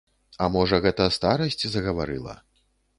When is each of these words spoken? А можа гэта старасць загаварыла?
А 0.45 0.47
можа 0.55 0.79
гэта 0.87 1.03
старасць 1.19 1.65
загаварыла? 1.77 2.33